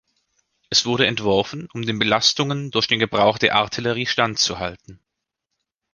Es 0.71 0.87
wurde 0.87 1.05
entworfen, 1.05 1.69
um 1.73 1.83
den 1.85 1.99
Belastungen 1.99 2.71
durch 2.71 2.87
den 2.87 2.97
Gebrauch 2.97 3.37
der 3.37 3.53
Artillerie 3.53 4.07
standzuhalten. 4.07 4.99